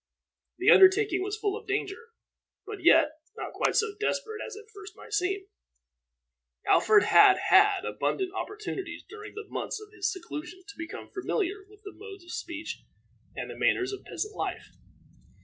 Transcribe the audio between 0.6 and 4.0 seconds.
undertaking was full of danger, but yet not quite so